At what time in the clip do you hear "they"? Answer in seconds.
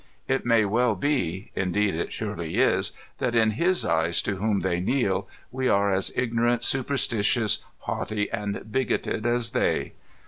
4.61-4.79, 9.51-9.93